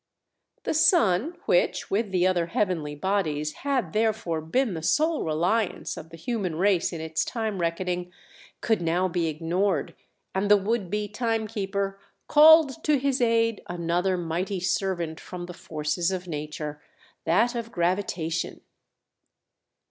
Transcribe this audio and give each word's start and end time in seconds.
The 0.63 0.73
sun, 0.73 1.37
which, 1.45 1.91
with 1.91 2.09
the 2.09 2.25
other 2.25 2.47
heavenly 2.47 2.95
bodies, 2.95 3.53
had 3.61 3.93
therefore 3.93 4.41
been 4.41 4.73
the 4.73 4.81
sole 4.81 5.23
reliance 5.23 5.95
of 5.95 6.09
the 6.09 6.17
human 6.17 6.55
race 6.55 6.91
in 6.91 6.99
its 6.99 7.23
time 7.23 7.59
reckoning 7.59 8.11
could 8.61 8.81
now 8.81 9.07
be 9.07 9.27
ignored 9.27 9.93
and 10.33 10.49
the 10.49 10.57
would 10.57 10.89
be 10.89 11.07
timekeeper 11.07 11.99
called 12.27 12.83
to 12.83 12.97
his 12.97 13.21
aid 13.21 13.61
another 13.67 14.17
mighty 14.17 14.59
servant 14.59 15.19
from 15.19 15.45
the 15.45 15.53
forces 15.53 16.09
of 16.09 16.27
nature—that 16.27 17.53
of 17.53 17.71
gravitation. 17.71 18.61